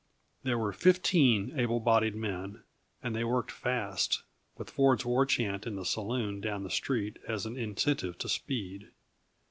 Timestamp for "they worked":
3.15-3.51